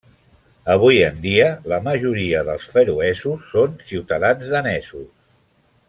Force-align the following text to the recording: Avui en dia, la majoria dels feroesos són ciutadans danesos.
Avui 0.75 1.01
en 1.07 1.19
dia, 1.25 1.49
la 1.73 1.79
majoria 1.89 2.41
dels 2.49 2.65
feroesos 2.77 3.45
són 3.53 3.77
ciutadans 3.91 4.53
danesos. 4.57 5.07